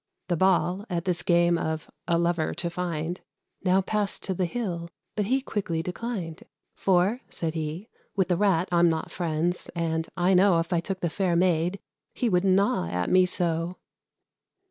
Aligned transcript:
The 0.29 0.35
ball, 0.35 0.83
at 0.89 1.05
this 1.05 1.21
game 1.21 1.59
of 1.59 1.87
"a 2.07 2.17
lover 2.17 2.55
to 2.55 2.71
find," 2.71 3.21
Now 3.63 3.81
passed 3.81 4.23
to 4.23 4.33
the 4.33 4.47
Hill, 4.47 4.89
but 5.15 5.25
he 5.25 5.41
quickly 5.43 5.83
declined; 5.83 6.41
"For," 6.75 7.21
said 7.29 7.53
he, 7.53 7.87
"with 8.15 8.29
the 8.29 8.35
Rat 8.35 8.67
I'm 8.71 8.89
not 8.89 9.11
friends, 9.11 9.69
and, 9.75 10.09
I 10.17 10.33
know, 10.33 10.57
If 10.57 10.73
I 10.73 10.79
took 10.79 11.01
the 11.01 11.09
fair 11.11 11.35
Maid, 11.35 11.79
he 12.15 12.29
would 12.29 12.43
gnaw 12.43 12.87
at 12.89 13.11
me 13.11 13.27
so." 13.27 13.75